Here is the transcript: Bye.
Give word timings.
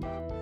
Bye. 0.00 0.39